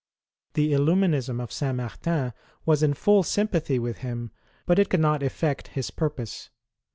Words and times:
The 0.55 0.71
llluminism 0.75 1.39
of 1.39 1.51
Saint 1.51 1.75
Martin 1.77 2.33
was 2.65 2.81
in 2.81 2.95
full 2.95 3.21
sympathy 3.21 3.77
with 3.77 3.97
him, 3.99 4.31
but 4.65 4.79
it 4.79 4.89
could 4.89 4.99
not 4.99 5.21
effect 5.21 5.67
his 5.77 5.91
purpose. 5.91 6.49